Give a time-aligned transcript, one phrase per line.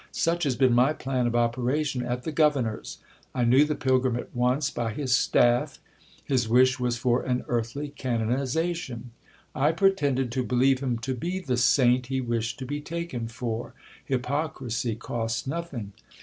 [0.11, 2.97] Such has been my plan of operation at the governor's.
[3.35, 5.79] I knew the pilgrim at once by his staff;
[6.23, 9.11] his wish was for an earthly canonization.
[9.53, 13.75] I pretended to believe him to be the saint he wished to be taken for,
[14.03, 15.93] hypocrisy costs nothing.